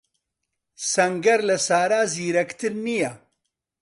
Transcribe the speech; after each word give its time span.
سەنگەر 0.91 1.39
لە 1.49 1.57
سارا 1.67 2.01
زیرەکتر 2.13 2.73
نییە. 2.85 3.11